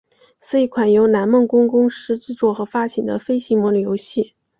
[0.41, 4.33] 是一款由南梦宫公司制作和发行的飞行模拟游戏。